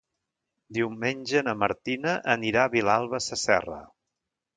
[0.77, 3.77] Diumenge na Martina anirà a Vilalba Sasserra.